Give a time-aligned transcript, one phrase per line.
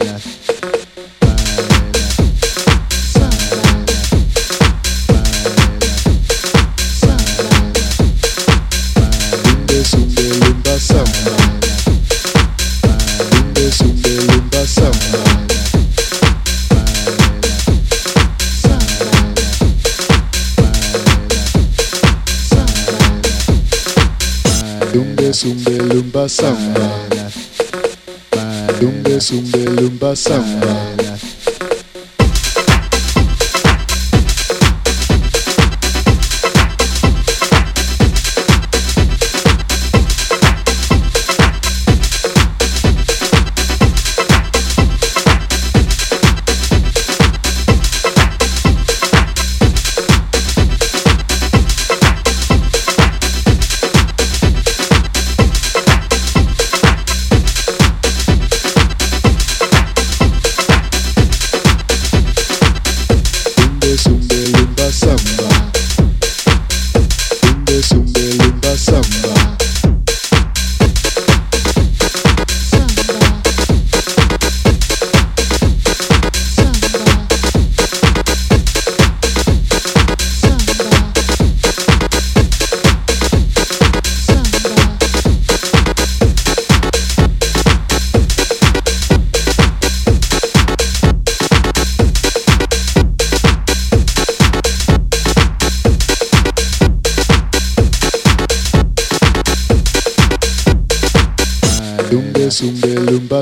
[30.30, 30.78] ça.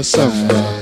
[0.04, 0.77] samba.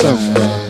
[0.00, 0.69] somewhere.